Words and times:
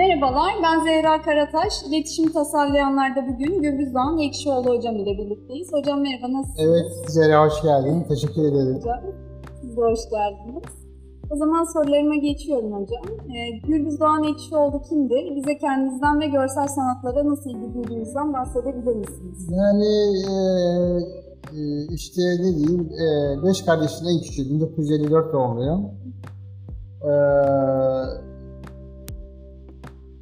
Merhabalar, 0.00 0.52
ben 0.62 0.84
Zehra 0.84 1.22
Karataş. 1.22 1.82
İletişim 1.88 2.32
Tasarlayanlar'da 2.32 3.20
bugün 3.28 3.62
Gürbüz 3.62 3.94
Doğan 3.94 4.18
Ekşioğlu 4.18 4.68
Hocam 4.76 4.96
ile 4.96 5.18
birlikteyiz. 5.18 5.72
Hocam 5.72 6.00
merhaba, 6.00 6.32
nasılsınız? 6.32 6.68
Evet, 6.68 7.10
Zehra 7.10 7.44
hoş 7.46 7.62
geldin. 7.62 8.04
Teşekkür 8.08 8.42
ederim. 8.42 8.76
Hocam, 8.76 9.00
siz 9.60 9.76
de 9.76 9.80
hoş 9.80 10.00
geldiniz. 10.10 10.64
O 11.30 11.36
zaman 11.36 11.64
sorularıma 11.72 12.16
geçiyorum 12.16 12.72
hocam. 12.72 13.02
Ee, 13.34 13.66
Gürbüz 13.66 14.00
Doğan 14.00 14.24
Ekşioğlu 14.24 14.82
kimdir? 14.88 15.36
Bize 15.36 15.58
kendinizden 15.58 16.20
ve 16.20 16.26
görsel 16.26 16.68
sanatlara 16.68 17.28
nasıl 17.28 17.50
ilgi 17.50 17.74
duyduğunuzdan 17.74 18.32
bahsedebilir 18.32 18.96
misiniz? 18.96 19.48
Yani 19.50 19.90
e, 20.30 20.34
e, 21.56 21.86
işte 21.94 22.22
ne 22.22 22.54
diyeyim, 22.56 22.90
e, 23.04 23.06
beş 23.46 23.62
kardeşin 23.62 24.06
en 24.06 24.20
küçüğü, 24.20 24.50
1954 24.50 25.32
doğumluyum. 25.32 25.90
E, 27.02 27.12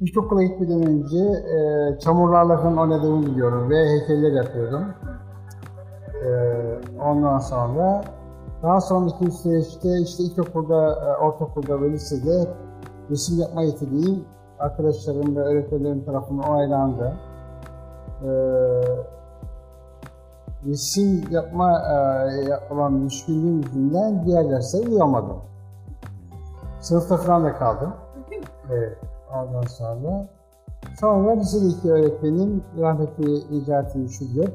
İlkokula 0.01 0.43
gitmeden 0.43 0.87
önce 0.87 1.17
e, 1.17 1.99
çamurlarla 1.99 2.57
falan 2.57 2.77
oynadığımı 2.77 3.25
biliyorum 3.25 3.69
ve 3.69 3.75
heykeller 3.89 4.31
yapıyordum. 4.31 4.85
E, 6.25 6.29
ondan 7.03 7.39
sonra 7.39 8.03
daha 8.63 8.81
sonraki 8.81 9.31
süreçte 9.31 10.01
işte 10.01 10.23
ilkokulda, 10.23 10.91
e, 10.91 11.23
ortaokulda 11.23 11.81
ve 11.81 11.91
lisede 11.91 12.47
resim 13.09 13.39
yapma 13.39 13.61
yeteneğim 13.61 14.25
arkadaşlarım 14.59 15.35
ve 15.35 15.39
öğretmenlerim 15.39 16.05
tarafından 16.05 16.49
onaylandı. 16.49 17.13
E, 18.23 18.29
resim 20.65 21.23
yapma 21.31 21.71
e, 21.71 22.73
olan 22.73 23.09
düşkünlüğüm 23.09 23.61
yüzünden 23.61 24.25
diğer 24.25 24.49
dersleri 24.49 24.89
uyamadım. 24.89 25.37
Sınıfta 26.79 27.17
falan 27.17 27.43
da 27.43 27.53
kaldım. 27.53 27.93
Evet. 28.71 28.97
Ondan 29.35 29.61
sonra 29.61 30.27
sonra 30.99 31.31
lisedeki 31.31 31.91
öğretmenim 31.91 32.63
rahmetli 32.79 33.59
Necati 33.59 34.09
Şulyot 34.09 34.53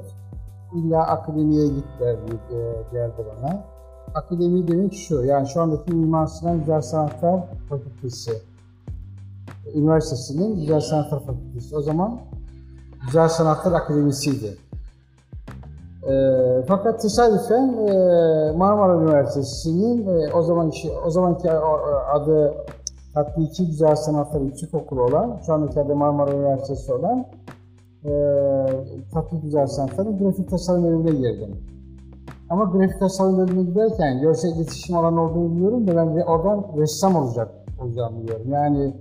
illa 0.74 1.06
akademiye 1.06 1.66
git 1.66 1.84
derdi, 2.00 2.38
geldi 2.92 3.14
bana. 3.18 3.64
Akademi 4.14 4.68
demek 4.68 4.94
şu, 4.94 5.24
yani 5.24 5.48
şu 5.48 5.62
andaki 5.62 5.94
Mimar 5.94 6.26
Sinan 6.26 6.58
Güzel 6.58 6.80
Sanatlar 6.80 7.40
Fakültesi, 7.68 8.32
Üniversitesi'nin 9.74 10.54
Güzel 10.54 10.80
Sanatlar 10.80 11.20
Fakültesi. 11.20 11.76
O 11.76 11.80
zaman 11.80 12.20
Güzel 13.06 13.28
Sanatlar 13.28 13.72
Akademisi'ydi. 13.72 14.56
E, 16.08 16.14
fakat 16.68 17.02
tesadüfen 17.02 17.68
e, 17.68 18.52
Marmara 18.56 19.02
Üniversitesi'nin 19.02 20.06
e, 20.08 20.32
o 20.34 20.42
zaman 20.42 20.72
o 21.06 21.10
zamanki 21.10 21.52
adı 22.12 22.54
Tatbiki 23.14 23.66
Güzel 23.66 23.96
Sanatlar 23.96 24.40
Yüksek 24.40 24.74
Okulu 24.74 25.02
olan, 25.02 25.40
şu 25.46 25.52
andaki 25.52 25.80
adı 25.80 25.96
Marmara 25.96 26.32
Üniversitesi 26.32 26.92
olan 26.92 27.26
e, 28.04 28.10
Tatbiki 29.12 29.42
Güzel 29.42 29.66
Sanatlar'ın 29.66 30.18
grafik 30.18 30.50
tasarım 30.50 30.84
bölümüne 30.84 31.10
girdim. 31.10 31.56
Ama 32.50 32.64
grafik 32.64 33.00
tasarım 33.00 33.38
bölümüne 33.38 33.62
giderken 33.62 34.20
görsel 34.20 34.56
iletişim 34.56 34.96
alanı 34.96 35.22
olduğunu 35.22 35.54
biliyorum 35.54 35.86
ve 35.86 35.96
ben 35.96 36.16
de 36.16 36.24
oradan 36.24 36.66
ressam 36.76 37.16
olacak 37.16 37.48
olacağımı 37.80 38.22
biliyorum. 38.22 38.46
Yani 38.50 38.94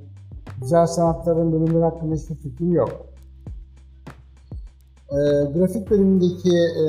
güzel 0.61 0.85
sanatların 0.85 1.51
bölümleri 1.51 1.83
hakkında 1.83 2.15
hiçbir 2.15 2.35
fikrim 2.35 2.73
yok. 2.73 3.05
E, 5.11 5.17
grafik 5.53 5.91
bölümündeki 5.91 6.57
e, 6.79 6.85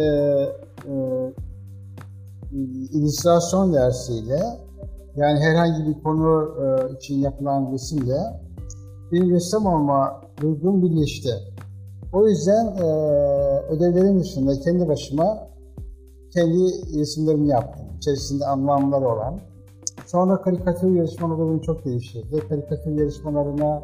e, 0.88 0.94
illüstrasyon 2.92 3.72
dersiyle 3.72 4.40
yani 5.16 5.40
herhangi 5.40 5.88
bir 5.88 6.02
konu 6.02 6.54
e, 6.62 6.94
için 6.96 7.20
yapılan 7.20 7.72
resimle 7.72 8.16
bir 9.12 9.30
ressam 9.30 9.66
olma 9.66 10.20
duygum 10.40 10.82
birleşti. 10.82 11.30
O 12.12 12.28
yüzden 12.28 12.66
e, 12.66 12.86
ödevlerin 13.68 14.20
dışında 14.20 14.60
kendi 14.60 14.88
başıma 14.88 15.48
kendi 16.34 16.58
resimlerimi 16.98 17.48
yaptım. 17.48 17.86
İçerisinde 17.96 18.46
anlamlar 18.46 19.02
olan. 19.02 19.40
Sonra 20.06 20.42
karikatür 20.42 20.90
yarışmaları 20.90 21.50
beni 21.50 21.62
çok 21.62 21.84
değiştirdi. 21.84 22.48
Karikatür 22.48 22.90
yarışmalarına 22.90 23.82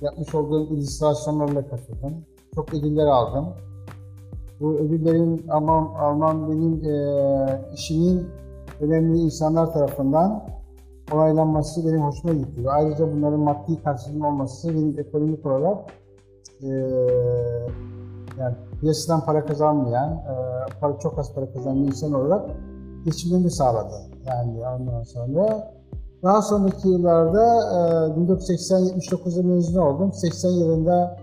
yapmış 0.00 0.34
olduğum 0.34 0.74
illüstrasyonlarla 0.74 1.68
katıldım. 1.68 2.14
Çok 2.54 2.74
ödüller 2.74 3.06
aldım. 3.06 3.48
Bu 4.60 4.74
ödüllerin 4.74 5.48
almam, 5.48 5.94
almam 5.96 6.50
benim 6.50 6.84
e, 6.84 7.74
işimin 7.74 8.26
önemli 8.80 9.18
insanlar 9.18 9.72
tarafından 9.72 10.44
onaylanması 11.12 11.86
benim 11.86 12.00
hoşuma 12.00 12.34
gitti. 12.34 12.70
Ayrıca 12.70 13.12
bunların 13.12 13.40
maddi 13.40 13.82
karşılığının 13.82 14.20
olması 14.20 14.68
benim 14.68 15.00
ekonomik 15.00 15.46
olarak 15.46 15.78
e, 16.62 16.68
yani 18.38 18.54
piyasadan 18.80 19.24
para 19.24 19.46
kazanmayan, 19.46 20.12
e, 20.12 20.34
para, 20.80 20.98
çok 20.98 21.18
az 21.18 21.34
para 21.34 21.52
kazanan 21.52 21.76
insan 21.76 22.12
olarak 22.12 22.50
geçimimi 23.04 23.50
sağladı. 23.50 23.94
Yani 24.26 24.60
ondan 24.66 25.02
sonra 25.02 25.72
daha 26.22 26.42
sonraki 26.42 26.88
yıllarda 26.88 27.44
e, 28.06 28.20
1980-79'da 28.20 29.42
mezun 29.42 29.80
oldum. 29.80 30.12
80 30.12 30.50
yılında 30.50 31.16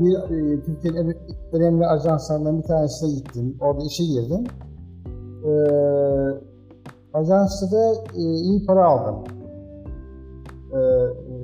bir 0.00 0.14
e, 0.14 0.62
Türkiye'nin 0.62 1.16
önemli 1.52 1.86
ajanslarından 1.86 2.58
bir 2.58 2.62
tanesine 2.62 3.10
gittim. 3.10 3.56
Orada 3.60 3.84
işe 3.84 4.04
girdim. 4.04 4.44
E, 5.44 5.52
Ajansta 7.14 7.94
e, 8.14 8.20
iyi 8.20 8.66
para 8.66 8.86
aldım. 8.86 9.16
E, 10.72 10.78
e, 10.78 11.34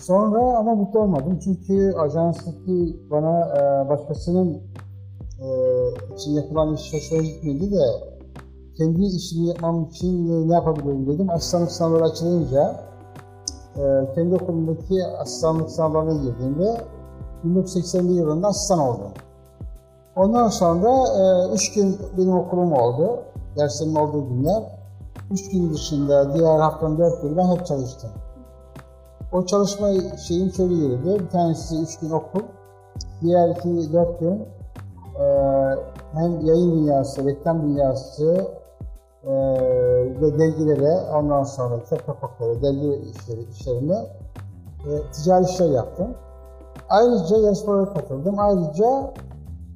sonra 0.00 0.58
ama 0.58 0.74
mutlu 0.74 1.00
olmadım 1.00 1.38
çünkü 1.44 1.92
ajanstaki 1.92 2.96
bana 3.10 3.40
e, 3.40 3.88
başkasının 3.88 4.62
e, 5.40 5.48
için 6.14 6.32
yapılan 6.32 6.74
iş 6.74 6.94
hoşuma 6.94 7.22
gitmedi 7.22 7.72
de 7.72 7.84
kendi 8.76 9.04
işimi 9.04 9.48
yapmam 9.48 9.84
için 9.84 10.48
ne 10.48 10.54
yapabilirim 10.54 11.06
dedim. 11.06 11.30
Asistanlık 11.30 11.72
sınavları 11.72 12.04
açılınca 12.04 12.76
e, 13.76 13.82
kendi 14.14 14.34
okulumdaki 14.34 15.06
asistanlık 15.06 15.70
sınavlarına 15.70 16.12
girdim 16.12 16.58
ve 16.58 16.76
1981 17.44 18.14
yılında 18.14 18.48
asistan 18.48 18.78
oldum. 18.78 19.12
Ondan 20.16 20.48
sonra 20.48 20.90
3 21.54 21.76
e, 21.76 21.80
gün 21.80 21.96
benim 22.18 22.36
okulum 22.36 22.72
oldu 22.72 23.20
derslerin 23.56 23.94
olduğu 23.94 24.28
günler. 24.28 24.62
Üç 25.30 25.50
gün 25.50 25.74
dışında 25.74 26.34
diğer 26.34 26.58
haftanın 26.58 26.98
dört 26.98 27.22
günü 27.22 27.36
ben 27.36 27.56
hep 27.56 27.66
çalıştım. 27.66 28.10
O 29.32 29.46
çalışma 29.46 29.88
şeyin 30.26 30.50
şöyle 30.50 30.74
yürüdü. 30.74 31.20
Bir 31.20 31.28
tanesi 31.28 31.82
üç 31.82 31.98
gün 31.98 32.10
okul, 32.10 32.40
diğer 33.20 33.48
iki 33.48 33.92
dört 33.92 34.20
gün 34.20 34.44
e, 35.20 35.24
hem 36.12 36.40
yayın 36.46 36.72
dünyası, 36.72 37.24
reklam 37.24 37.62
dünyası 37.62 38.46
e, 39.24 39.32
ve 40.20 40.38
dergilere, 40.38 41.00
ondan 41.14 41.44
sonra 41.44 41.82
kitap 41.82 42.06
kapakları, 42.06 42.62
dergi 42.62 43.02
işleri, 43.10 43.42
işlerine 43.50 43.98
e, 44.86 44.90
ticari 45.12 45.44
işler 45.44 45.70
yaptım. 45.70 46.14
Ayrıca 46.88 47.36
yarışmalara 47.36 47.92
katıldım. 47.92 48.38
Ayrıca 48.38 49.12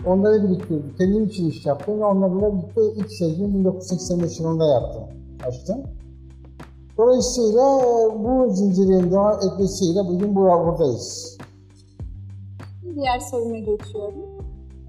Onları 0.06 0.48
biriktirdim. 0.48 0.94
Kendim 0.98 1.24
için 1.24 1.50
iş 1.50 1.66
yaptım 1.66 2.00
ve 2.00 2.04
onlarla 2.04 2.52
birlikte 2.52 2.80
ilk 2.96 3.12
sergimi 3.12 3.54
1985 3.54 4.40
yılında 4.40 4.66
yaptım. 4.66 5.02
Açtım. 5.46 5.82
Dolayısıyla 6.98 7.62
bu 8.24 8.50
zincirin 8.50 9.10
devam 9.10 9.36
etmesiyle 9.36 10.00
bugün 10.08 10.36
buradayız. 10.36 11.38
Diğer 12.94 13.20
soruma 13.20 13.58
geçiyorum. 13.58 14.24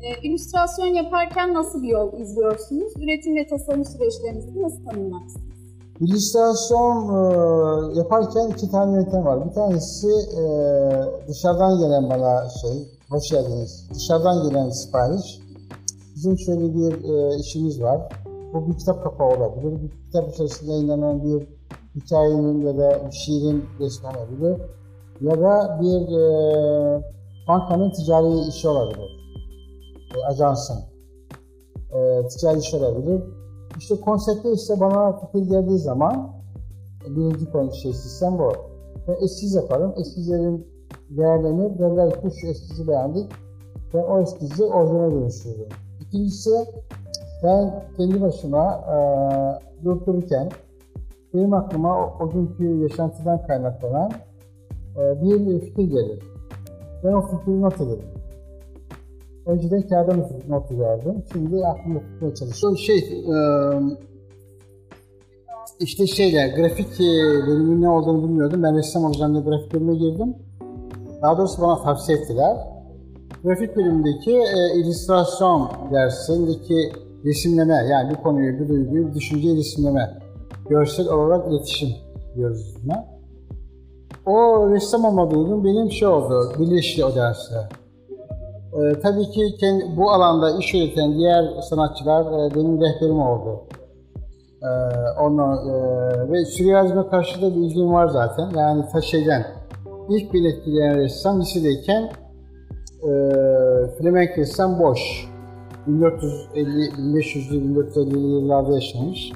E, 0.02 0.28
illüstrasyon 0.28 0.86
yaparken 0.86 1.54
nasıl 1.54 1.84
bir 1.84 1.88
yol 1.88 2.14
izliyorsunuz? 2.20 2.94
Üretim 2.98 3.36
ve 3.36 3.48
tasarım 3.48 3.86
süreçlerinizi 3.86 4.62
nasıl 4.62 4.86
tanımlarsınız? 4.86 5.47
İllüstrasyon 6.00 6.98
e, 7.08 7.98
yaparken 7.98 8.48
iki 8.48 8.72
tane 8.72 8.96
yöntem 8.96 9.26
var. 9.26 9.50
Bir 9.50 9.54
tanesi 9.54 10.08
e, 10.08 10.44
dışarıdan 11.28 11.80
gelen 11.80 12.10
bana 12.10 12.50
şey, 12.50 12.98
Hoş 13.10 13.30
geldiniz. 13.30 13.90
Dışarıdan 13.96 14.50
gelen 14.50 14.70
sipariş. 14.70 15.40
Bizim 16.16 16.38
şöyle 16.38 16.76
bir 16.76 17.04
e, 17.04 17.40
işimiz 17.40 17.82
var. 17.82 18.02
Bu 18.54 18.68
bir 18.68 18.78
kitap 18.78 19.04
kapağı 19.04 19.28
olabilir. 19.28 19.82
Bir 19.82 19.92
kitap 20.06 20.34
içerisinde 20.34 20.72
yayınlanan 20.72 21.24
bir 21.24 21.48
hikayenin 21.96 22.62
ya 22.62 22.78
da 22.78 23.06
bir 23.06 23.12
şiirin 23.12 23.66
resmi 23.80 24.08
olabilir. 24.08 24.62
Ya 25.22 25.42
da 25.42 25.80
bir 25.82 26.18
e, 26.18 27.04
bankanın 27.48 27.92
ticari 27.92 28.50
işi 28.50 28.70
olabilir. 28.70 29.10
E, 30.16 30.28
ajansın. 30.28 30.78
E, 31.94 32.28
ticari 32.28 32.60
iş 32.60 32.74
olabilir. 32.74 33.24
İşte 33.78 33.96
konsepte 34.02 34.52
ise 34.52 34.80
bana 34.80 35.20
fikir 35.20 35.50
geldiği 35.50 35.78
zaman 35.78 36.32
birinci 37.10 37.52
konu 37.52 37.74
şey 37.74 37.94
sistem 37.94 38.40
bu. 38.40 38.52
Ben 39.08 39.16
eskiz 39.24 39.56
yaparım. 39.56 39.94
Eskizlerin 39.98 40.68
değerlenir. 41.10 41.80
Derler 41.80 42.22
ki 42.22 42.40
şu 42.42 42.48
eskizi 42.48 42.88
beğendik. 42.88 43.32
Ben 43.94 44.04
o 44.04 44.20
eskizi 44.22 44.64
orijinale 44.64 45.12
dönüştürürüm. 45.12 45.68
İkincisi 46.02 46.52
ben 47.44 47.84
kendi 47.98 48.22
başıma 48.22 48.74
e, 48.74 49.86
durup 49.86 50.08
benim 51.34 51.54
aklıma 51.54 51.98
o, 51.98 52.24
o 52.24 52.30
günkü 52.30 52.66
yaşantıdan 52.66 53.48
kaynaklanan 53.48 54.12
e, 54.98 55.22
bir 55.22 55.60
fikir 55.60 55.84
gelir. 55.84 56.20
Ben 57.04 57.14
o 57.14 57.22
fikri 57.22 57.62
not 57.62 57.82
ederim. 57.82 58.17
Önceden 59.48 59.82
kağıda 59.82 60.16
not 60.50 60.72
ederdim. 60.72 61.24
Şimdi 61.34 61.66
aklımda 61.66 62.00
tutmaya 62.00 62.36
çalışıyorum. 62.36 62.78
Şey, 62.78 63.26
işte 65.80 66.08
şeyler, 66.08 66.56
grafik 66.56 67.00
bölümünün 67.48 67.82
ne 67.82 67.90
olduğunu 67.90 68.24
bilmiyordum. 68.24 68.64
Ben 68.64 68.78
ressam 68.78 69.06
olacağım 69.06 69.34
diye 69.34 69.44
grafik 69.44 69.74
bölümüne 69.74 69.98
girdim. 69.98 70.36
Daha 71.22 71.38
doğrusu 71.38 71.62
bana 71.62 71.84
tavsiye 71.84 72.18
ettiler. 72.18 72.58
Grafik 73.44 73.76
bölümündeki 73.76 74.32
e, 74.32 74.80
illüstrasyon 74.80 75.70
dersindeki 75.94 76.92
resimleme, 77.26 77.74
yani 77.74 78.10
bir 78.10 78.16
konuyu, 78.16 78.60
bir 78.60 78.70
duyguyu, 78.70 79.08
bir 79.08 79.14
düşünceyi 79.14 79.58
resimleme, 79.58 80.20
görsel 80.70 81.08
olarak 81.08 81.52
iletişim 81.52 81.90
diyoruz 82.36 82.76
buna. 82.84 83.06
O 84.26 84.70
ressam 84.70 85.06
olma 85.06 85.32
duygum 85.32 85.66
benim 85.66 85.92
şey 85.92 86.08
oldu, 86.08 86.54
birleşti 86.60 87.06
o 87.06 87.16
dersle. 87.16 87.58
Ee, 88.78 89.00
tabii 89.00 89.26
ki 89.32 89.56
kendi, 89.60 89.98
bu 89.98 90.12
alanda 90.12 90.58
iş 90.58 90.74
yürüten 90.74 91.18
diğer 91.18 91.62
sanatçılar 91.70 92.22
e, 92.22 92.56
benim 92.56 92.82
rehberim 92.82 93.20
oldu. 93.20 93.62
Ee, 94.64 94.68
ondan, 95.22 95.70
e, 95.70 96.32
ve 96.32 96.46
sürrealizme 96.46 97.08
karşı 97.08 97.42
da 97.42 97.56
bir 97.56 97.62
ilgim 97.62 97.94
var 97.94 98.08
zaten. 98.08 98.50
Yani 98.56 98.86
ta 98.92 99.00
ilk 100.10 100.34
beni 100.34 100.48
etkileyen 100.48 100.98
ressam 100.98 101.42
lisedeyken 101.42 102.10
e, 103.04 103.12
Flemenk 103.98 104.38
ressam 104.38 104.80
Boş. 104.80 105.28
1450, 105.88 106.90
1500'lü, 106.90 107.76
1450'li 107.76 108.28
yıllarda 108.28 108.74
yaşamış. 108.74 109.32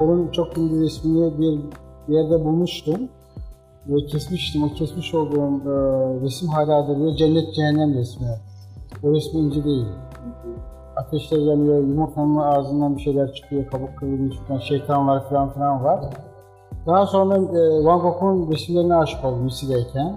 Onun 0.00 0.28
çok 0.28 0.58
ünlü 0.58 0.84
resmini 0.84 1.38
bir, 1.38 1.60
bir 2.08 2.14
yerde 2.14 2.44
bulmuştum 2.44 3.08
ve 3.88 4.06
kesmiştim. 4.06 4.62
O 4.62 4.68
kesmiş 4.74 5.14
olduğum 5.14 5.70
e, 5.70 5.72
resim 6.22 6.48
hala 6.48 6.88
duruyor. 6.88 7.16
Cennet 7.16 7.54
Cehennem 7.54 7.94
resmi. 7.94 8.47
İnce 9.02 9.64
değil. 9.64 9.86
Ateşler 10.96 11.38
yanıyor, 11.38 11.78
yumurtanın 11.78 12.36
ağzından 12.36 12.96
bir 12.96 13.02
şeyler 13.02 13.32
çıkıyor, 13.32 13.66
kabuk 13.70 13.96
kırılmış 13.96 14.36
falan, 14.36 14.58
şeytanlar 14.58 15.28
falan 15.28 15.50
filan 15.50 15.84
var. 15.84 16.00
Daha 16.86 17.06
sonra 17.06 17.36
e, 17.36 17.84
Van 17.84 18.00
Gogh'un 18.00 18.52
resimlerine 18.52 18.94
aşık 18.94 19.24
oldum 19.24 19.46
lisedeyken. 19.46 20.14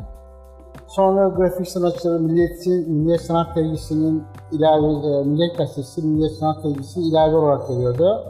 Sonra 0.88 1.28
grafik 1.28 1.68
sanatçıları 1.68 2.20
Milliyet'in, 2.20 2.92
Milliyet 2.92 3.22
Sanat 3.22 3.56
Dergisi'nin 3.56 4.24
ilave, 4.52 4.88
e, 4.88 5.24
Milliyet 5.24 5.58
Gazetesi, 5.58 6.08
Milliyet 6.08 6.32
Sanat 6.32 6.64
Dergisi'nin 6.64 7.06
ilave 7.06 7.36
olarak 7.36 7.70
veriyordu. 7.70 8.24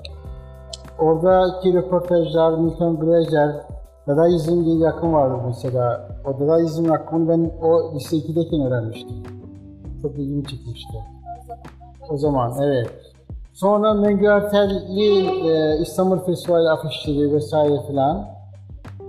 Oradaki 0.99 1.73
röportajlar, 1.73 2.57
Milton 2.57 2.99
Glaser, 2.99 3.65
Dadaizm 4.07 4.65
diye 4.65 4.75
bir 4.75 5.07
vardı 5.07 5.35
mesela. 5.47 6.07
O 6.25 6.39
Dadaizm 6.39 6.91
akımını 6.91 7.29
ben 7.29 7.51
o 7.61 7.95
lise 7.95 8.15
2'deyken 8.15 8.67
öğrenmiştim. 8.67 9.40
Çok 10.01 10.15
ilgimi 10.19 10.45
çekmişti. 10.45 10.97
O 12.09 12.17
zaman 12.17 12.53
evet. 12.61 12.89
Sonra 13.53 13.93
Mengü 13.93 14.25
e, 14.25 15.81
İstanbul 15.81 16.19
Festivali 16.19 16.69
afişleri 16.69 17.33
vesaire 17.33 17.81
filan. 17.87 18.29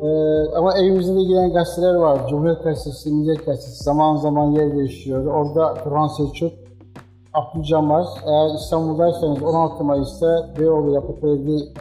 E, 0.03 0.09
ama 0.57 0.79
evimizde 0.79 1.15
de 1.15 1.23
gelen 1.23 1.53
gazeteler 1.53 1.95
var. 1.95 2.29
Cumhuriyet 2.29 2.65
Gazetesi, 2.65 3.13
Milliyet 3.13 3.47
Gazetesi 3.47 3.85
zaman 3.85 4.17
zaman 4.17 4.51
yer 4.51 4.77
değiştiriyor. 4.77 5.27
Orada 5.27 5.75
Turhan 5.75 6.09
Selçuk, 6.09 6.53
Abdülcamar. 7.35 8.07
Eğer 8.27 8.55
İstanbul'daysanız 8.55 9.43
16 9.43 9.85
Mayıs'ta 9.85 10.51
Beyoğlu 10.59 10.95
Yapı 10.95 11.21
Kredi 11.21 11.73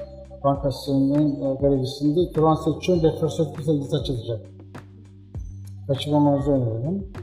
Bankası'nın 0.43 1.41
e, 1.41 1.53
galerisinde 1.53 2.31
Turhan 2.33 2.55
Selçuk'un 2.55 3.03
retrospektif 3.03 3.65
sergisi 3.65 3.95
açılacak. 3.95 4.41
Kaçırmamanızı 5.87 6.51
öneririm. 6.51 7.13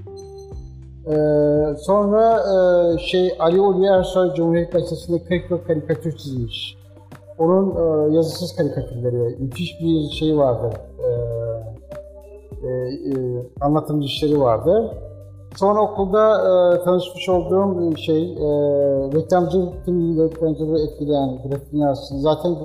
Ee, 1.08 1.74
sonra 1.78 2.42
e, 2.94 2.98
şey 2.98 3.36
Ali 3.38 3.60
Ulvi 3.60 3.86
Ersoy 3.86 4.34
Cumhuriyet 4.34 4.72
Gazetesi'nde 4.72 5.22
40 5.24 5.50
yıl 5.50 5.58
karikatür 5.58 6.16
çizmiş. 6.16 6.78
Onun 7.38 7.70
e, 7.76 8.14
yazısız 8.14 8.56
karikatürleri, 8.56 9.36
müthiş 9.38 9.80
bir 9.80 10.10
şey 10.10 10.38
vardır. 10.38 10.74
E, 10.98 11.08
e, 12.66 12.70
e, 12.70 13.42
anlatım 13.60 14.00
işleri 14.00 14.40
vardır. 14.40 14.90
Sonra 15.56 15.80
okulda 15.82 16.34
e, 16.34 16.84
tanışmış 16.84 17.28
olduğum 17.28 17.96
şey, 17.96 18.32
e, 18.32 18.48
reklamcılık, 19.12 19.84
tüm 19.84 20.24
reklamcılığı 20.24 20.82
etkileyen 20.82 21.42
grafik 21.42 21.72
dünyasını 21.72 22.20
zaten 22.20 22.56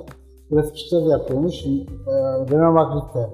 grafikçiler 0.50 1.06
de 1.06 1.08
yapıyormuş. 1.08 1.66
E, 1.66 1.70
Renan 2.50 2.72
Magritte. 2.72 3.30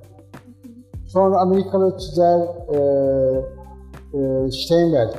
Sonra 1.06 1.40
Amerikalı 1.40 1.98
çizer 1.98 2.40
e, 2.74 3.59
Steinberg, 4.50 5.14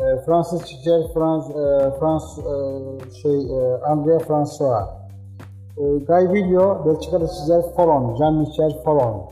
e, 0.00 0.20
Fransız 0.26 0.64
çizer 0.64 1.02
Frans, 1.14 1.46
Frans 1.98 2.38
e, 2.38 3.10
şey 3.22 3.38
e, 3.40 4.18
François, 4.18 4.88
e, 5.78 5.82
Guy 5.82 6.32
Villo, 6.32 6.86
Belçikalı 6.86 7.28
çizer 7.28 7.62
Follon, 7.76 8.16
Jean-Michel 8.16 8.82
Follon, 8.84 9.22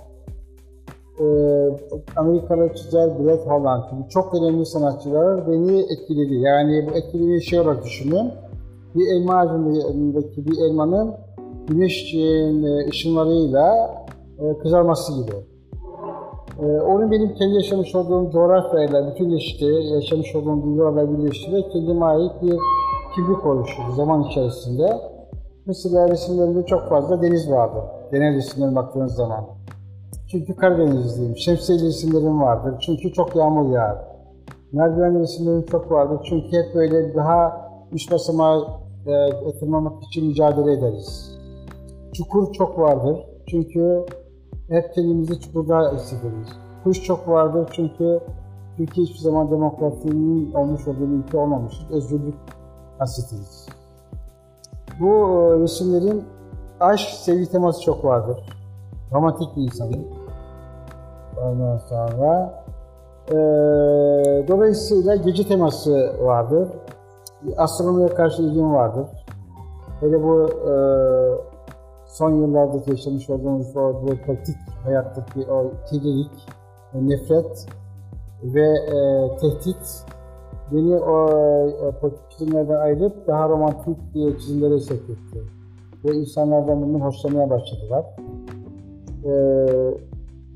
e, 1.21 1.27
Amerikalı 2.17 2.75
çizer 2.75 3.11
Brett 3.19 3.47
Holland 3.47 3.91
gibi 3.91 4.09
çok 4.09 4.35
önemli 4.35 4.67
sanatçılar 4.67 5.49
beni 5.49 5.81
etkiledi. 5.81 6.35
Yani 6.35 6.89
bu 6.91 6.97
etkilediği 6.97 7.43
şey 7.43 7.61
olarak 7.61 7.85
düşünün. 7.85 8.31
Bir 8.95 9.17
elma 9.17 9.37
ağacındaki 9.37 10.47
bir 10.47 10.59
elmanın 10.59 11.15
güneş 11.69 12.15
e, 12.15 12.89
ışınlarıyla 12.89 13.95
e, 14.39 14.59
kızarması 14.59 15.23
gibi. 15.23 15.54
Ee, 16.65 16.81
onun 16.81 17.11
benim 17.11 17.35
kendi 17.35 17.55
yaşamış 17.55 17.95
olduğum 17.95 18.31
coğrafyayla 18.31 19.11
bütünleşti, 19.11 19.65
yaşamış 19.65 20.35
olduğum 20.35 20.63
duygularla 20.63 21.19
birleşti 21.19 21.53
ve 21.53 21.69
kendime 21.69 22.05
ait 22.05 22.33
bir 22.43 22.59
kimlik 23.15 23.47
oluşturdu 23.47 23.93
zaman 23.97 24.23
içerisinde. 24.23 25.01
Mesela 25.67 26.09
resimlerimde 26.09 26.67
çok 26.67 26.89
fazla 26.89 27.23
deniz 27.23 27.51
vardı. 27.51 27.79
Genel 28.13 28.35
resimlerine 28.35 28.77
baktığınız 28.77 29.15
zaman. 29.15 29.45
Çünkü 30.31 30.57
Karadenizliyim. 30.57 31.37
Şemsiyeli 31.37 31.87
resimlerim 31.87 32.43
vardır. 32.43 32.75
Çünkü 32.81 33.13
çok 33.13 33.37
yağmur 33.37 33.73
yağar. 33.73 33.97
Merdiven 34.73 35.21
resimlerim 35.21 35.67
çok 35.67 35.91
vardır. 35.91 36.21
Çünkü 36.25 36.57
hep 36.57 36.75
böyle 36.75 37.15
daha 37.15 37.71
üst 37.93 38.13
basamağa 38.13 38.59
e, 39.07 39.53
tırmanmak 39.61 40.03
için 40.03 40.27
mücadele 40.27 40.73
ederiz. 40.73 41.39
Çukur 42.13 42.53
çok 42.53 42.79
vardır. 42.79 43.19
Çünkü 43.47 44.07
hep 44.75 44.95
kendimizi 44.95 45.41
çukurda 45.41 45.93
hissederiz. 45.93 46.49
Kuş 46.85 47.03
çok 47.03 47.29
vardır 47.29 47.69
çünkü 47.73 48.21
Türkiye 48.77 49.07
hiçbir 49.07 49.19
zaman 49.19 49.51
demokrasinin 49.51 50.53
olmuş 50.53 50.89
olduğu 50.89 51.11
bir 51.11 51.25
ülke 51.27 51.39
olmamıştır. 51.39 51.91
Özgürlük 51.91 52.35
hasretiyiz. 52.99 53.69
Bu 55.01 55.07
e, 55.07 55.61
resimlerin 55.61 56.25
aşk, 56.81 57.09
sevgi 57.09 57.51
teması 57.51 57.83
çok 57.83 58.05
vardır. 58.05 58.39
Romantik 59.13 59.57
bir 59.57 59.63
insanım. 59.63 60.05
Ondan 61.45 61.79
sonra 61.79 62.65
e, 63.29 63.35
dolayısıyla 64.49 65.17
gece 65.17 65.49
teması 65.49 66.15
vardır. 66.21 66.69
Astronomiye 67.57 68.09
karşı 68.09 68.43
ilgim 68.43 68.75
vardır. 68.75 69.07
Hele 70.01 70.23
bu 70.23 70.49
e, 70.49 70.75
son 72.15 72.31
yıllarda 72.31 72.91
yaşamış 72.91 73.31
olduğumuz 73.31 73.77
o 73.77 74.03
politik 74.27 74.57
hayattaki 74.85 75.53
o 75.53 75.73
kirlilik, 75.91 76.31
nefret 76.95 77.67
ve 78.45 78.69
e, 78.69 79.29
tehdit 79.41 80.05
beni 80.73 80.97
o 80.97 81.29
e, 81.69 81.91
politik 82.01 82.31
çizimlerden 82.31 82.81
ayırıp 82.81 83.27
daha 83.27 83.49
romantik 83.49 83.99
e, 84.15 84.39
çizimlere 84.39 84.81
sevk 84.81 85.03
etti. 85.03 85.43
Ve 86.05 86.15
insanlardan 86.15 86.83
bundan 86.83 87.01
hoşlanmaya 87.01 87.51
başladılar. 87.51 88.05
E, 89.25 89.35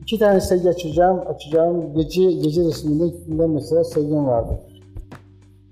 iki 0.03 0.19
tane 0.19 0.41
sergi 0.41 0.69
açacağım. 0.69 1.21
Açacağım 1.27 1.95
gece 1.95 2.33
gece 2.33 2.65
resminden 2.65 3.51
mesela 3.51 3.85
sergim 3.85 4.27
vardı. 4.27 4.61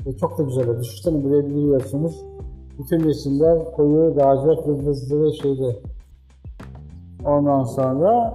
Ve 0.06 0.16
çok 0.16 0.38
da 0.38 0.42
güzel. 0.42 0.80
Düşünsene 0.80 1.24
buraya 1.24 1.46
biliyorsunuz 1.46 2.24
bütün 2.78 3.04
resimler 3.04 3.72
koyu, 3.72 4.16
lacivert 4.16 4.68
ve 5.10 5.32
şeyde. 5.32 5.76
Ondan 7.26 7.64
sonra 7.64 8.34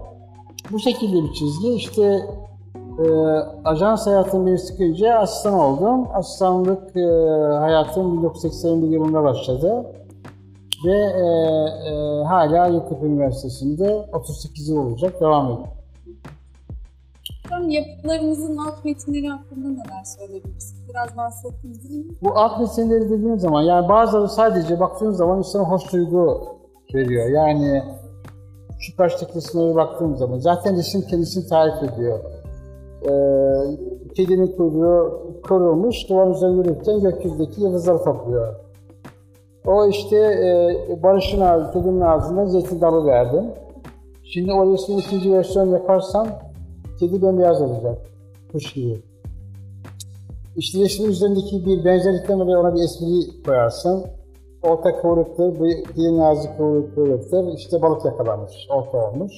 bu 0.71 0.79
şekilde 0.79 1.23
bir 1.23 1.33
çizgi. 1.33 1.73
İşte 1.73 2.21
e, 2.99 3.05
ajans 3.65 4.07
hayatım 4.07 4.45
beni 4.45 4.59
sıkınca 4.59 5.13
asistan 5.13 5.53
oldum. 5.53 6.07
Asistanlık 6.13 6.97
e, 6.97 7.07
hayatım 7.59 8.17
1981 8.17 8.87
yılında 8.87 9.23
başladı. 9.23 9.85
Ve 10.85 10.97
e, 10.97 11.25
e, 11.89 12.23
hala 12.23 12.67
Yeditepe 12.67 13.05
Üniversitesi'nde 13.05 14.09
38 14.13 14.69
yıl 14.69 14.77
olacak 14.77 15.21
devam 15.21 15.45
ediyor. 15.45 15.80
Hocam 17.61 17.69
yapıtlarınızın 17.69 18.57
alt 18.57 18.85
metinleri 18.85 19.27
hakkında 19.27 19.67
neler 19.69 20.03
söyleyebilirsiniz? 20.17 20.89
Biraz 20.89 21.17
bahsettiniz? 21.17 22.21
Bu 22.21 22.29
alt 22.33 22.59
metinleri 22.59 23.09
dediğiniz 23.09 23.41
zaman 23.41 23.61
yani 23.61 23.89
bazıları 23.89 24.29
sadece 24.29 24.79
baktığınız 24.79 25.17
zaman 25.17 25.37
insana 25.37 25.63
hoş 25.63 25.93
duygu 25.93 26.41
veriyor. 26.95 27.29
Yani 27.29 27.83
şu 28.79 28.97
karşıdaki 28.97 29.35
resimlere 29.35 29.75
baktığım 29.75 30.17
zaman 30.17 30.39
zaten 30.39 30.77
resim 30.77 31.01
kendisini 31.01 31.47
tarif 31.47 31.83
ediyor. 31.83 32.19
e, 33.01 33.11
kedinin 34.15 34.47
kuyruğu 34.47 35.21
kırılmış, 35.43 36.09
duvarın 36.09 36.33
üzerine 36.33 36.57
yürürken 36.57 36.99
gökyüzündeki 36.99 37.61
yıldızları 37.61 38.03
topluyor. 38.03 38.55
O 39.65 39.87
işte 39.87 40.17
e, 40.17 41.03
Barış'ın 41.03 41.41
ağzı, 41.41 41.73
kedinin 41.73 42.01
ağzında 42.01 42.45
zeytin 42.45 42.81
dalı 42.81 43.05
verdim. 43.05 43.45
Şimdi 44.23 44.53
o 44.53 44.73
resmin 44.73 44.97
ikinci 44.97 45.33
versiyon 45.33 45.69
yaparsam 45.69 46.27
kedi 47.01 47.21
bembeyaz 47.21 47.61
olacak. 47.61 47.97
Kuş 48.51 48.73
gibi. 48.73 49.01
İşte 50.57 50.79
üzerindeki 51.05 51.65
bir 51.65 51.85
benzerlikten 51.85 52.39
dolayı 52.39 52.57
ona 52.57 52.75
bir 52.75 52.83
espri 52.83 53.43
koyarsın. 53.45 54.05
Bu 55.59 55.67
kedinin 55.95 56.19
ağzı 56.19 56.57
kıvrık 56.57 56.95
kıvrıktır. 56.95 57.53
İşte 57.57 57.81
balık 57.81 58.05
yakalamış, 58.05 58.67
olta 58.69 58.97
olmuş. 58.97 59.33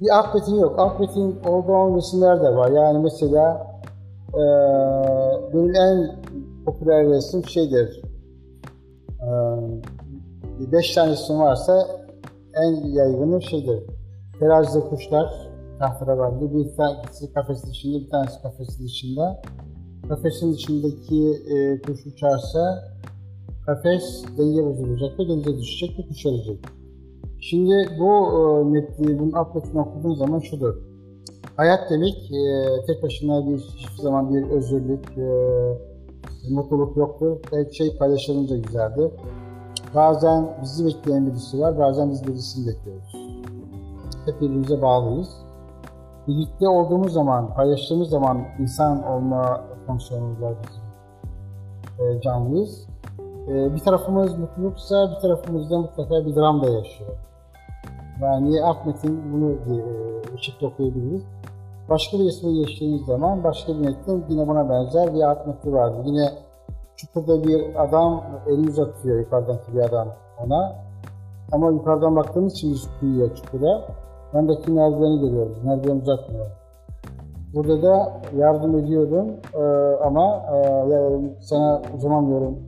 Bir 0.00 0.18
alt 0.18 0.34
metin 0.34 0.54
yok. 0.54 0.74
Alt 0.78 1.00
metin 1.00 1.36
olduğu 1.48 1.72
olan 1.72 1.96
resimler 1.96 2.42
de 2.42 2.56
var. 2.56 2.70
Yani 2.70 2.98
mesela 2.98 3.66
e, 4.34 4.42
benim 5.54 5.74
en 5.74 6.16
popüler 6.66 7.06
resim 7.06 7.44
şeydir. 7.44 8.02
E, 9.22 10.72
beş 10.72 10.94
tane 10.94 11.12
resim 11.12 11.38
varsa 11.38 11.86
en 12.54 12.72
yaygını 12.72 13.42
şeydir. 13.42 13.82
Terazide 14.40 14.80
kuşlar, 14.80 15.49
tahterevalli. 15.80 16.54
Bir 16.54 16.76
tanesi 16.76 17.32
kafesin 17.32 17.70
içinde, 17.70 18.00
bir 18.04 18.10
tanesi 18.10 18.42
kafesin 18.42 18.84
dışında. 18.84 19.42
Kafesin 20.08 20.52
içindeki 20.52 21.42
e, 21.54 21.82
kuş 21.82 22.06
uçarsa 22.06 22.84
kafes 23.66 24.24
denge 24.38 24.64
bozulacak 24.64 25.18
ve 25.18 25.28
denize 25.28 25.58
düşecek 25.58 25.98
ve 25.98 26.08
kuş 26.08 26.26
ölecek. 26.26 26.58
Şimdi 27.40 27.74
bu 27.98 28.10
e, 28.10 28.64
metni, 28.64 29.18
bunun 29.18 29.32
alt 29.32 29.54
metnini 29.54 29.80
okuduğun 29.80 30.14
zaman 30.14 30.38
şudur. 30.38 30.74
Hayat 31.56 31.90
demek 31.90 32.14
e, 32.32 32.66
tek 32.86 33.02
başına 33.02 33.48
bir 33.48 33.58
hiçbir 33.58 34.02
zaman 34.02 34.34
bir 34.34 34.50
özgürlük, 34.50 35.18
e, 35.18 35.28
mutluluk 36.50 36.96
yoktur. 36.96 37.36
Her 37.50 37.70
şey 37.70 37.96
paylaşılınca 37.98 38.56
güzeldir. 38.56 39.10
Bazen 39.94 40.48
bizi 40.62 40.86
bekleyen 40.86 41.26
birisi 41.26 41.60
var, 41.60 41.78
bazen 41.78 42.10
biz 42.10 42.26
birisini 42.26 42.66
bekliyoruz. 42.66 43.12
Hep 44.26 44.40
birbirimize 44.40 44.82
bağlıyız. 44.82 45.49
Birlikte 46.28 46.68
olduğumuz 46.68 47.12
zaman, 47.12 47.54
paylaştığımız 47.54 48.08
zaman 48.08 48.44
insan 48.58 49.06
olma 49.06 49.60
fonksiyonumuz 49.86 50.42
var 50.42 50.54
bizim. 50.62 50.82
E, 52.06 52.20
canlıyız. 52.20 52.86
E, 53.48 53.74
bir 53.74 53.78
tarafımız 53.78 54.38
mutluluksa 54.38 55.10
bir 55.10 55.20
tarafımızda 55.20 55.78
mutlaka 55.78 56.26
bir 56.26 56.36
dram 56.36 56.62
da 56.62 56.70
yaşıyor. 56.70 57.10
Yani 58.22 58.62
alt 58.62 58.86
metin 58.86 59.32
bunu 59.32 59.52
e, 59.52 60.34
ışıkta 60.34 60.66
okuyabiliriz. 60.66 61.22
Başka 61.88 62.18
bir 62.18 62.24
resme 62.24 62.52
geçtiğiniz 62.52 63.06
zaman 63.06 63.44
başka 63.44 63.72
bir 63.72 63.78
metin 63.78 64.24
yine 64.28 64.48
buna 64.48 64.68
benzer 64.70 65.14
bir 65.14 65.22
alt 65.22 65.66
vardı. 65.66 66.02
Yine 66.04 66.28
çukurda 66.96 67.44
bir 67.44 67.84
adam 67.84 68.24
elini 68.46 68.68
uzatıyor 68.68 69.18
yukarıdaki 69.18 69.74
bir 69.74 69.80
adam 69.80 70.08
ona. 70.46 70.76
Ama 71.52 71.70
yukarıdan 71.70 72.16
baktığımız 72.16 72.52
için 72.52 72.72
biz 72.72 72.88
kuyuya 73.00 73.34
çukura. 73.34 73.82
Yandaki 74.34 74.70
merdiveni 74.70 75.20
görüyoruz. 75.20 75.64
Merdiven 75.64 75.96
uzatmıyor. 75.96 76.46
Burada 77.54 77.82
da 77.82 78.12
yardım 78.36 78.78
ediyorum 78.78 79.28
ee, 79.54 79.58
ama 80.04 80.36
e, 80.36 81.40
sana 81.40 81.82
uzamamıyorum 81.96 82.58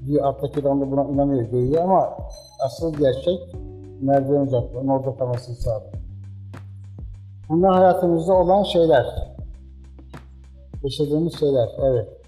bir 0.00 0.26
alttaki 0.26 0.60
adam 0.60 0.80
da 0.80 0.90
buna 0.90 1.04
inanıyor, 1.04 1.42
görüyor 1.42 1.82
ama 1.82 2.10
asıl 2.64 2.94
gerçek 2.94 3.56
merdiven 4.00 4.40
uzaklığının 4.40 4.88
orada 4.88 5.16
kalmasını 5.16 5.56
sağlıyor. 5.56 5.92
Bunlar 7.48 7.74
hayatımızda 7.74 8.32
olan 8.32 8.62
şeyler. 8.62 9.06
Yaşadığımız 10.82 11.38
şeyler, 11.38 11.68
evet. 11.82 12.19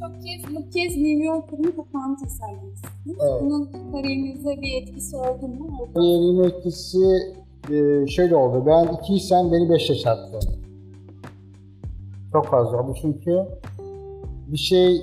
Çok 0.00 0.12
kez, 0.22 0.56
bu 0.56 0.70
kez 0.70 0.96
New 0.96 1.24
Yorker'ın 1.24 1.72
kapağını 1.76 2.16
tasarlamışsınız. 2.16 2.92
Evet. 3.06 3.42
Bunun 3.42 3.92
kariyerinizde 3.92 4.60
bir 4.62 4.82
etkisi 4.82 5.16
oldu 5.16 5.48
mu? 5.48 5.78
Oldu. 5.80 5.94
Kariyerin 5.94 6.42
etkisi 6.42 6.98
e, 7.70 8.06
şöyle 8.06 8.36
oldu. 8.36 8.66
Ben 8.66 8.94
ikiysem 8.94 9.52
beni 9.52 9.70
beşe 9.70 9.94
çarptı. 9.94 10.38
Çok 12.32 12.46
fazla 12.46 12.82
oldu 12.82 12.94
çünkü 13.02 13.46
bir 14.48 14.58
şey 14.58 14.96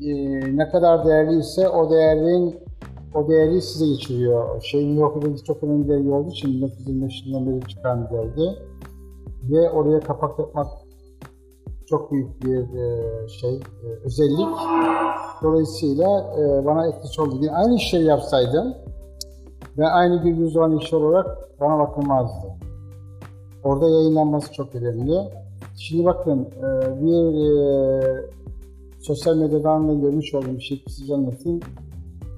e, 0.00 0.10
ne 0.56 0.68
kadar 0.68 1.06
değerliyse 1.06 1.68
o 1.68 1.90
değerin 1.90 2.56
o 3.14 3.28
değeri 3.28 3.62
size 3.62 3.86
geçiriyor. 3.86 4.62
Şey 4.62 4.86
New 4.86 5.00
York'ta 5.00 5.44
çok 5.44 5.62
önemli 5.62 5.84
bir 5.84 5.88
dergi 5.88 6.10
olduğu 6.10 6.30
için 6.30 6.50
1925 6.50 7.26
yılından 7.26 7.46
beri 7.46 7.68
çıkan 7.68 8.06
bir 8.06 8.16
dergi. 8.16 8.58
Ve 9.50 9.70
oraya 9.70 10.00
kapak 10.00 10.38
yapmak 10.38 10.87
çok 11.88 12.12
büyük 12.12 12.44
bir 12.44 12.58
e, 12.58 13.28
şey, 13.28 13.54
e, 13.56 13.88
özellik. 14.04 14.48
Dolayısıyla 15.42 16.34
e, 16.38 16.66
bana 16.66 16.86
etkisi 16.86 17.20
oldu. 17.20 17.34
Yine 17.40 17.50
aynı 17.52 17.78
şeyi 17.80 18.04
yapsaydım 18.04 18.74
ve 19.78 19.86
aynı 19.86 20.24
bir 20.24 20.36
yüz 20.36 20.56
olan 20.56 20.78
iş 20.78 20.92
olarak 20.92 21.26
bana 21.60 21.78
bakılmazdı. 21.78 22.46
Orada 23.64 23.88
yayınlanması 23.88 24.52
çok 24.52 24.74
önemli. 24.74 25.18
Şimdi 25.76 26.04
bakın 26.04 26.48
e, 26.58 27.02
bir 27.02 27.34
e, 27.34 28.22
sosyal 29.00 29.36
medyadan 29.36 29.88
da 29.88 29.94
görmüş 29.94 30.34
olduğum 30.34 30.56
bir 30.56 30.60
şey 30.60 30.84
size 30.88 31.14
anlatayım. 31.14 31.60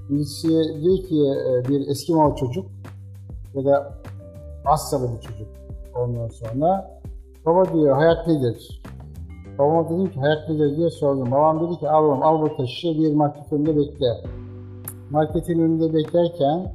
Birisi 0.09 0.47
diyor 0.81 0.97
ki 0.97 1.15
e, 1.15 1.69
bir 1.69 1.87
Eskimo 1.87 2.35
çocuk 2.35 2.65
ya 3.53 3.65
da 3.65 3.93
Asyalı 4.65 5.09
bir 5.15 5.21
çocuk 5.21 5.47
ondan 5.95 6.27
sonra 6.27 6.99
baba 7.45 7.73
diyor 7.73 7.95
hayat 7.95 8.27
nedir? 8.27 8.81
Babama 9.61 9.89
dedim 9.89 10.11
ki 10.11 10.19
hayat 10.19 10.49
nedir 10.49 10.77
diye 10.77 10.89
sordum. 10.89 11.31
Babam 11.31 11.67
dedi 11.67 11.79
ki 11.79 11.89
al 11.89 12.21
al 12.21 12.41
bu 12.41 12.57
taşı 12.57 12.87
bir 12.87 13.13
market 13.13 13.53
önünde 13.53 13.77
bekle. 13.77 14.07
Marketin 15.09 15.59
önünde 15.59 15.93
beklerken 15.93 16.71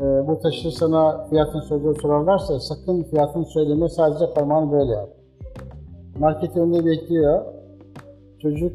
e, 0.00 0.28
bu 0.28 0.38
taşı 0.38 0.70
sana 0.70 1.26
fiyatını 1.26 1.62
soruyor 1.62 2.00
sorarlarsa 2.02 2.60
sakın 2.60 3.02
fiyatını 3.02 3.44
söyleme 3.44 3.88
sadece 3.88 4.34
parmağını 4.34 4.72
böyle 4.72 4.92
yap. 4.92 5.08
Market 6.18 6.56
önünde 6.56 6.86
bekliyor. 6.86 7.42
Çocuk 8.42 8.72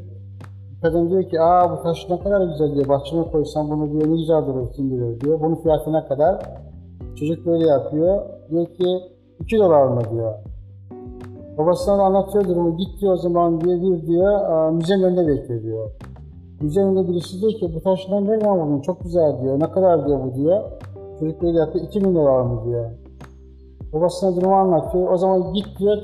kadın 0.82 1.10
diyor 1.10 1.24
ki 1.24 1.42
aa 1.42 1.72
bu 1.72 1.84
taş 1.84 2.10
ne 2.10 2.20
kadar 2.20 2.48
güzel 2.48 2.76
diyor. 2.76 2.88
Bahçeme 2.88 3.32
koysam 3.32 3.70
bunu 3.70 3.92
diyor 3.92 4.12
ne 4.12 4.16
güzel 4.16 4.48
durur 4.48 4.72
kim 4.72 4.92
bilir 4.92 5.22
diyor. 5.22 5.40
Bunun 5.42 5.56
fiyatı 5.56 5.94
ne 5.94 6.06
kadar? 6.06 6.42
Çocuk 7.16 7.46
böyle 7.46 7.68
yapıyor. 7.68 8.22
Diyor 8.50 8.66
ki 8.66 9.00
2 9.40 9.58
dolar 9.58 9.88
mı 9.88 10.02
diyor. 10.12 10.34
Babasına 11.58 11.98
da 11.98 12.04
anlatıyor 12.04 12.48
durumu. 12.48 12.78
Git 12.78 13.02
diyor 13.02 13.14
o 13.14 13.18
zaman 13.18 13.62
diyor 13.62 13.82
bir 13.82 14.08
diyor 14.08 14.70
müzenin 14.72 15.04
önünde 15.04 15.28
bekliyor 15.28 15.64
diyor. 15.64 15.92
Müzenin 16.62 16.86
önünde 16.86 17.10
birisi 17.10 17.42
diyor 17.42 17.52
ki 17.52 17.72
bu 17.76 17.82
taşından 17.82 18.26
nereden 18.26 18.60
buldun? 18.60 18.82
Çok 18.82 19.04
güzel 19.04 19.42
diyor. 19.42 19.60
Ne 19.60 19.72
kadar 19.72 20.08
diyor 20.08 20.20
bu 20.24 20.36
diyor. 20.36 20.64
Çocuk 21.20 21.42
böyle 21.42 21.58
yapıyor. 21.58 21.86
2000 21.86 22.16
dolar 22.16 22.42
mı 22.42 22.66
diyor. 22.66 22.92
Babasına 23.94 24.36
durumu 24.36 24.56
anlatıyor. 24.56 25.12
O 25.12 25.18
zaman 25.18 25.54
git 25.54 25.80
diyor 25.80 25.98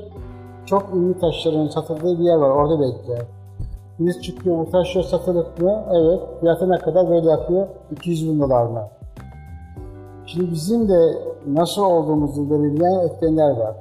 çok 0.65 0.83
ünlü 0.95 1.19
taşların 1.19 1.67
satıldığı 1.67 2.19
bir 2.19 2.24
yer 2.24 2.36
var. 2.36 2.50
Orada 2.50 2.79
bekle. 2.79 3.17
Birisi 4.00 4.22
çıkıyor 4.22 4.57
bu 4.57 4.72
taşlar 4.72 5.03
satılık 5.03 5.62
mı? 5.62 5.83
Evet. 5.91 6.19
Fiyatı 6.39 6.69
ne 6.69 6.77
kadar? 6.77 7.10
Böyle 7.10 7.29
yapıyor. 7.29 7.67
200 7.91 8.29
bin 8.29 8.39
dolar 8.39 8.65
mı? 8.65 8.88
Şimdi 10.25 10.51
bizim 10.51 10.89
de 10.89 11.17
nasıl 11.48 11.81
olduğumuzu 11.81 12.50
belirleyen 12.50 13.00
etkenler 13.00 13.50
var. 13.50 13.75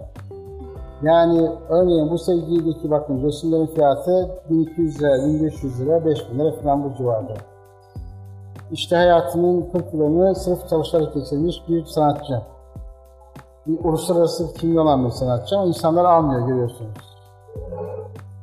Yani 1.02 1.50
örneğin 1.68 2.10
bu 2.10 2.18
sevgilideki 2.18 2.90
bakın 2.90 3.22
resimlerin 3.22 3.66
fiyatı 3.66 4.30
1200 4.50 5.02
lira, 5.02 5.26
1500 5.26 5.80
lira, 5.80 6.04
5000 6.04 6.38
lira 6.38 6.52
falan 6.52 6.84
bu 6.84 6.96
civarda. 6.96 7.34
İşte 8.72 8.96
hayatının 8.96 9.70
40 9.72 9.94
yılını 9.94 10.34
sırf 10.34 10.68
çalışarak 10.68 11.14
geçirmiş 11.14 11.62
bir 11.68 11.84
sanatçı. 11.84 12.42
Bir 13.66 13.84
uluslararası 13.84 14.54
kimliği 14.54 14.80
olan 14.80 15.04
bir 15.04 15.10
sanatçı 15.10 15.56
ama 15.56 15.66
insanlar 15.66 16.04
almıyor 16.04 16.48
görüyorsunuz. 16.48 17.16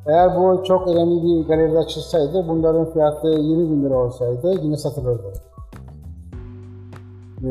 Eğer 0.07 0.37
bu 0.37 0.63
çok 0.63 0.87
önemli 0.87 1.23
bir 1.23 1.47
galeride 1.47 1.77
açılsaydı 1.77 2.47
bunların 2.47 2.91
fiyatı 2.91 3.27
20 3.27 3.71
bin 3.71 3.83
lira 3.83 3.97
olsaydı 3.97 4.53
yine 4.61 4.77
satılırdı. 4.77 5.33
Ee, 7.39 7.47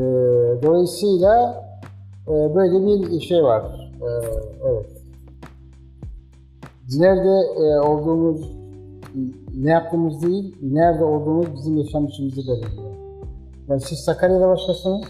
dolayısıyla 0.63 1.63
e, 2.27 2.55
böyle 2.55 2.85
bir 2.85 3.19
şey 3.19 3.43
var. 3.43 3.63
Ee, 4.01 4.05
evet. 4.67 4.98
Nerede 6.97 7.63
e, 7.63 7.79
olduğumuz, 7.79 8.51
ne 9.57 9.71
yaptığımız 9.71 10.21
değil, 10.21 10.55
nerede 10.61 11.03
olduğumuz 11.03 11.55
bizim 11.55 11.77
yaşam 11.77 12.07
biçimimizi 12.07 12.47
belirliyor. 12.47 12.91
Yani 13.67 13.81
siz 13.81 13.99
Sakarya'da 13.99 14.47
başlasınız, 14.47 15.05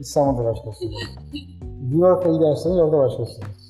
İstanbul'da 0.00 0.44
başlasınız. 0.44 0.94
New 1.82 2.08
York'a 2.08 2.32
giderseniz 2.32 2.76
orada 2.76 2.98
başlasınız. 2.98 3.68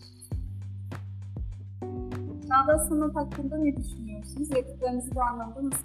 Çağdaş 2.48 2.80
sanat 2.88 3.16
hakkında 3.16 3.56
ne 3.56 3.76
düşünüyorsunuz? 3.76 4.50
Yapıtlarınızı 4.50 5.14
bu 5.14 5.20
anlamda 5.20 5.64
nasıl 5.64 5.84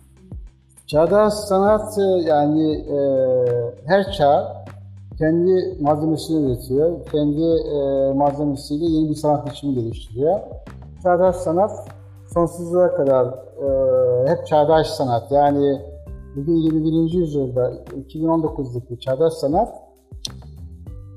Çağdaş 0.87 1.33
sanat 1.33 1.97
e, 1.97 2.01
yani 2.01 2.73
e, 2.73 2.97
her 3.85 4.11
çağ 4.11 4.65
kendi 5.17 5.77
malzemesini 5.81 6.45
üretiyor. 6.45 7.05
Kendi 7.11 7.41
e, 7.43 8.13
malzemesiyle 8.13 8.85
yeni 8.85 9.09
bir 9.09 9.15
sanat 9.15 9.51
biçimi 9.51 9.75
geliştiriyor. 9.75 10.39
Çağdaş 11.03 11.35
sanat 11.35 11.71
sonsuzluğa 12.33 12.95
kadar 12.95 13.25
e, 13.25 13.29
hep 14.29 14.47
çağdaş 14.47 14.87
sanat. 14.87 15.31
Yani 15.31 15.81
bugün 16.35 16.55
21. 16.55 17.19
yüzyılda 17.19 17.73
2019'daki 18.09 18.99
çağdaş 18.99 19.33
sanat 19.33 19.73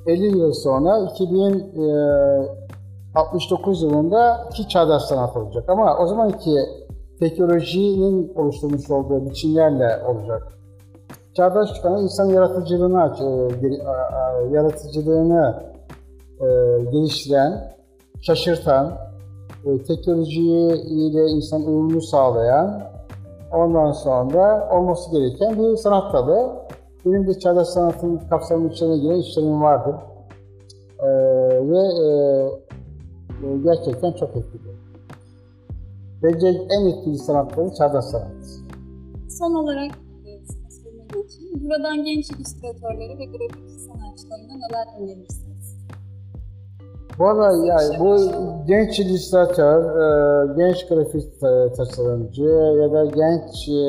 50 0.07 0.39
yıl 0.39 0.53
sonra 0.53 1.09
2069 1.15 3.83
yılında 3.83 4.49
ki 4.55 4.69
çağdaş 4.69 5.03
sanat 5.03 5.37
olacak. 5.37 5.65
Ama 5.69 5.99
o 5.99 6.07
zamanki 6.07 6.57
teknolojinin 7.21 8.33
oluşturmuş 8.37 8.91
olduğu 8.91 9.27
biçimlerle 9.27 10.03
olacak. 10.07 10.43
Çağdaş 11.37 11.75
çıkan 11.75 12.03
insan 12.03 12.27
yaratıcılığını 12.27 13.15
e, 13.21 13.25
a- 13.83 14.41
yaratıcılığını 14.51 15.63
e, 16.41 16.47
geliştiren, 16.91 17.77
şaşırtan, 18.21 18.93
e, 19.67 19.83
teknolojiyle 19.83 21.27
insan 21.27 21.67
uyumlu 21.67 22.01
sağlayan, 22.01 22.83
ondan 23.53 23.93
sonra 23.93 24.69
olması 24.73 25.11
gereken 25.11 25.59
bir 25.59 25.77
sanat 25.77 26.13
dalı. 26.13 26.53
Benim 27.07 27.27
de 27.27 27.39
çağdaş 27.39 27.69
sanatın 27.69 28.21
kapsamının 28.31 28.69
içine 28.69 28.97
giren 28.99 29.17
işlerim 29.17 29.63
vardır. 29.63 29.95
E, 31.01 31.09
ve 31.71 31.79
e, 31.79 32.07
e, 33.47 33.59
gerçekten 33.65 34.13
çok 34.13 34.29
etkili. 34.29 34.77
Bence 36.23 36.47
en 36.49 36.87
etkili 36.87 37.19
sanat 37.19 37.57
dalı 37.57 37.75
çağdaş 37.75 38.05
sanat. 38.05 38.33
Son 39.39 39.55
olarak 39.55 39.91
e, 40.27 40.31
geçeyim. 41.15 41.71
Buradan 41.71 42.05
genç 42.05 42.31
illüstratörleri 42.31 43.19
ve 43.19 43.25
grafik 43.25 43.71
sanatçılarına 43.71 44.55
neler 44.55 45.01
önerirsiniz? 45.01 45.46
Valla 47.19 47.67
yani 47.67 47.99
bu 48.01 48.17
genç 48.67 49.01
illüstratör, 49.01 49.83
e, 49.83 50.55
genç 50.57 50.89
grafik 50.89 51.41
ta- 51.41 51.73
tasarımcı 51.73 52.43
ya 52.83 52.93
da 52.93 53.05
genç 53.05 53.69
e, 53.69 53.83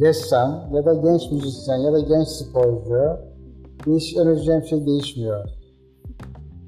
ressam 0.00 0.68
ya 0.72 0.84
da 0.84 0.94
genç 0.94 1.30
müzisyen 1.30 1.76
ya 1.76 1.92
da 1.92 2.00
genç 2.00 2.28
sporcu 2.28 3.16
hiç 3.86 4.16
önereceğim 4.16 4.62
şey 4.62 4.86
değişmiyor. 4.86 5.44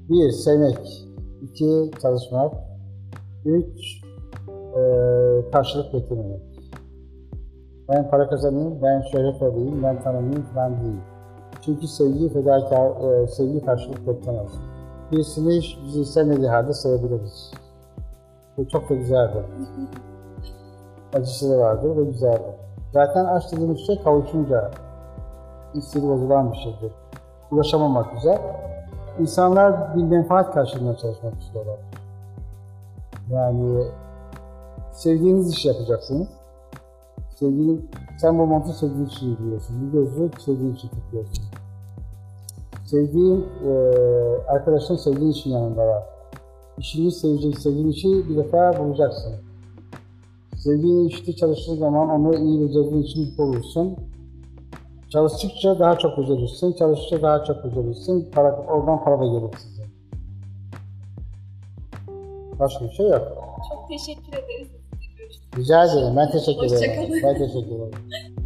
Bir, 0.09 0.31
sevmek. 0.31 1.05
iki 1.41 1.91
çalışmak. 2.01 2.53
Üç, 3.45 4.01
e, 4.49 4.81
karşılık 5.51 5.93
beklememek. 5.93 6.41
Ben 7.89 8.09
para 8.09 8.29
kazanayım, 8.29 8.81
ben 8.83 9.01
şöhret 9.01 9.41
alayım, 9.41 9.83
ben 9.83 10.01
tanınayım 10.03 10.45
falan 10.53 10.71
değil. 10.71 10.99
Çünkü 11.61 11.87
sevgi 11.87 12.29
fedakar, 12.29 13.21
e, 13.23 13.27
sevgi 13.27 13.65
karşılık 13.65 14.07
beklemez. 14.07 14.68
Birisini 15.11 15.61
bizi 15.85 16.01
istemediği 16.01 16.49
halde 16.49 16.73
sevebiliriz. 16.73 17.51
Bu 18.57 18.67
çok 18.67 18.89
da 18.89 18.95
güzeldir. 18.95 19.43
Acısı 21.13 21.49
da 21.49 21.57
vardır 21.57 21.97
ve 21.97 22.03
güzeldir. 22.03 22.55
Zaten 22.93 23.25
aşk 23.25 23.51
dediğimiz 23.51 23.79
şey 23.87 24.03
kavuşunca 24.03 24.71
istiri 25.73 26.03
bozulan 26.03 26.51
bir 26.51 26.57
şeydir. 26.57 26.91
Ulaşamamak 27.51 28.13
güzel. 28.13 28.41
İnsanlar 29.19 29.95
bir 29.95 30.03
menfaat 30.03 30.53
karşılığında 30.53 30.97
çalışmak 30.97 31.41
istiyorlar. 31.41 31.77
Yani 33.31 33.83
sevdiğiniz 34.91 35.53
işi 35.53 35.67
yapacaksınız. 35.67 36.27
Sevdiğin, 37.35 37.89
sen 38.21 38.39
bu 38.39 38.45
montu 38.45 38.73
sevdiğin 38.73 39.05
için 39.05 39.37
giyiyorsun. 39.37 39.81
Bir 39.81 39.91
gözlüğü 39.91 40.31
sevdiğin 40.39 40.73
için 40.73 40.89
takıyorsun. 40.89 41.45
Sevdiğin 42.89 43.45
e, 43.65 43.71
arkadaşın 44.47 44.95
sevdiğin 44.95 45.31
için 45.31 45.49
yanında 45.49 45.87
var. 45.87 46.03
İşini 46.77 47.11
sevecek, 47.11 47.59
sevdiğin 47.59 47.87
işi 47.87 48.29
bir 48.29 48.37
defa 48.37 48.79
bulacaksın. 48.79 49.33
Sevdiğin 50.55 51.07
işte 51.07 51.35
çalıştığın 51.35 51.75
zaman 51.75 52.09
onu 52.09 52.35
iyi 52.35 52.61
becerdiğin 52.61 53.03
için 53.03 53.25
mutlu 53.25 53.43
olursun. 53.43 53.97
Çalıştıkça 55.09 55.79
daha 55.79 55.97
çok 55.97 56.17
becerirsin, 56.17 56.73
çalıştıkça 56.73 57.21
daha 57.21 57.43
çok 57.43 57.63
becerirsin. 57.63 58.31
Para, 58.31 58.57
oradan 58.57 59.03
para 59.03 59.19
da 59.19 59.25
gelir 59.25 59.57
size. 59.57 59.83
Başka 62.59 62.85
bir 62.85 62.91
şey 62.91 63.09
yok. 63.09 63.27
Çok 63.69 63.89
teşekkür 63.89 64.33
ederiz. 64.33 64.67
Rica 65.57 65.85
ederim. 65.85 66.15
Ben 66.17 66.31
teşekkür 66.31 66.65
ederim. 66.65 67.13
Ben 67.23 67.37
teşekkür 67.37 67.75
ederim. 67.75 68.38